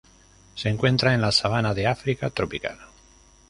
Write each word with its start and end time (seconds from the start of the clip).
Se 0.55 0.67
encuentra 0.69 1.13
en 1.13 1.21
las 1.21 1.35
sabana 1.35 1.75
de 1.75 1.85
África 1.85 2.31
tropical. 2.31 2.79